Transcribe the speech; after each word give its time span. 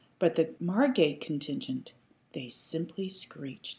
But 0.17 0.33
the 0.33 0.55
Margate 0.59 1.21
contingent! 1.21 1.93
They 2.33 2.49
simply 2.49 3.07
screeched. 3.07 3.69